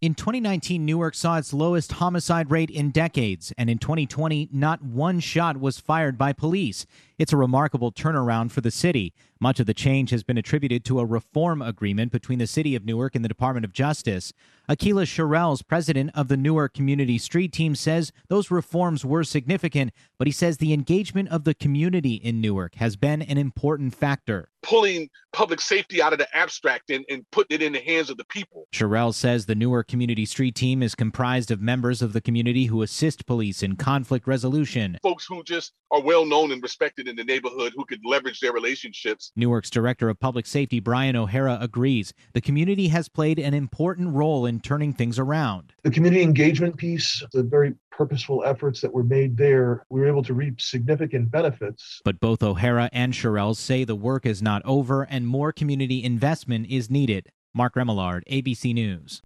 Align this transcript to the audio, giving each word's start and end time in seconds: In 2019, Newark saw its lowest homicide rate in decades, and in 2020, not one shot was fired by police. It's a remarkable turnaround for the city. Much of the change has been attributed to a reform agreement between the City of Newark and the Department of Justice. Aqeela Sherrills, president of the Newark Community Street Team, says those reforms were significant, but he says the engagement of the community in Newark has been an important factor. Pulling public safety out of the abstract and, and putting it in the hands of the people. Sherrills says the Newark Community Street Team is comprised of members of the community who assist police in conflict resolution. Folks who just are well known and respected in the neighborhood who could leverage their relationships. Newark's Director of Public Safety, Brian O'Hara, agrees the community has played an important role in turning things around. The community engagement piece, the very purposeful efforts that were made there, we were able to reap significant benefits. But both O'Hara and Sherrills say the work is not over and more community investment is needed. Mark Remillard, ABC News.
In 0.00 0.14
2019, 0.14 0.86
Newark 0.86 1.16
saw 1.16 1.38
its 1.38 1.52
lowest 1.52 1.90
homicide 1.94 2.52
rate 2.52 2.70
in 2.70 2.92
decades, 2.92 3.52
and 3.58 3.68
in 3.68 3.78
2020, 3.78 4.48
not 4.52 4.80
one 4.80 5.18
shot 5.18 5.58
was 5.58 5.80
fired 5.80 6.16
by 6.16 6.32
police. 6.32 6.86
It's 7.18 7.32
a 7.32 7.36
remarkable 7.36 7.90
turnaround 7.90 8.52
for 8.52 8.60
the 8.60 8.70
city. 8.70 9.12
Much 9.40 9.58
of 9.58 9.66
the 9.66 9.74
change 9.74 10.10
has 10.10 10.22
been 10.22 10.38
attributed 10.38 10.84
to 10.84 11.00
a 11.00 11.04
reform 11.04 11.62
agreement 11.62 12.12
between 12.12 12.38
the 12.38 12.46
City 12.46 12.76
of 12.76 12.84
Newark 12.84 13.16
and 13.16 13.24
the 13.24 13.28
Department 13.28 13.64
of 13.64 13.72
Justice. 13.72 14.32
Aqeela 14.68 15.04
Sherrills, 15.04 15.66
president 15.66 16.10
of 16.14 16.28
the 16.28 16.36
Newark 16.36 16.74
Community 16.74 17.18
Street 17.18 17.52
Team, 17.52 17.74
says 17.74 18.12
those 18.28 18.50
reforms 18.50 19.04
were 19.04 19.24
significant, 19.24 19.92
but 20.18 20.26
he 20.26 20.32
says 20.32 20.58
the 20.58 20.72
engagement 20.72 21.28
of 21.30 21.44
the 21.44 21.54
community 21.54 22.14
in 22.14 22.40
Newark 22.40 22.76
has 22.76 22.94
been 22.94 23.22
an 23.22 23.38
important 23.38 23.94
factor. 23.94 24.50
Pulling 24.62 25.08
public 25.32 25.60
safety 25.60 26.02
out 26.02 26.12
of 26.12 26.18
the 26.18 26.36
abstract 26.36 26.90
and, 26.90 27.04
and 27.08 27.24
putting 27.30 27.54
it 27.54 27.62
in 27.62 27.72
the 27.72 27.80
hands 27.80 28.10
of 28.10 28.16
the 28.16 28.24
people. 28.24 28.66
Sherrills 28.72 29.14
says 29.14 29.46
the 29.46 29.54
Newark 29.54 29.88
Community 29.88 30.26
Street 30.26 30.54
Team 30.54 30.82
is 30.82 30.94
comprised 30.94 31.50
of 31.50 31.60
members 31.60 32.02
of 32.02 32.12
the 32.12 32.20
community 32.20 32.66
who 32.66 32.82
assist 32.82 33.24
police 33.24 33.62
in 33.62 33.76
conflict 33.76 34.26
resolution. 34.26 34.98
Folks 35.02 35.26
who 35.26 35.42
just 35.44 35.72
are 35.90 36.02
well 36.02 36.26
known 36.26 36.52
and 36.52 36.62
respected 36.62 37.07
in 37.08 37.16
the 37.16 37.24
neighborhood 37.24 37.72
who 37.74 37.84
could 37.84 38.00
leverage 38.04 38.40
their 38.40 38.52
relationships. 38.52 39.32
Newark's 39.36 39.70
Director 39.70 40.08
of 40.08 40.20
Public 40.20 40.46
Safety, 40.46 40.80
Brian 40.80 41.16
O'Hara, 41.16 41.58
agrees 41.60 42.12
the 42.34 42.40
community 42.40 42.88
has 42.88 43.08
played 43.08 43.38
an 43.38 43.54
important 43.54 44.14
role 44.14 44.46
in 44.46 44.60
turning 44.60 44.92
things 44.92 45.18
around. 45.18 45.72
The 45.82 45.90
community 45.90 46.22
engagement 46.22 46.76
piece, 46.76 47.22
the 47.32 47.42
very 47.42 47.74
purposeful 47.90 48.44
efforts 48.44 48.80
that 48.80 48.92
were 48.92 49.02
made 49.02 49.36
there, 49.36 49.84
we 49.90 50.00
were 50.00 50.06
able 50.06 50.22
to 50.22 50.34
reap 50.34 50.60
significant 50.60 51.30
benefits. 51.30 52.00
But 52.04 52.20
both 52.20 52.42
O'Hara 52.42 52.88
and 52.92 53.12
Sherrills 53.12 53.56
say 53.56 53.84
the 53.84 53.96
work 53.96 54.24
is 54.24 54.40
not 54.40 54.62
over 54.64 55.02
and 55.02 55.26
more 55.26 55.52
community 55.52 56.04
investment 56.04 56.68
is 56.70 56.88
needed. 56.88 57.32
Mark 57.54 57.74
Remillard, 57.74 58.22
ABC 58.30 58.72
News. 58.72 59.20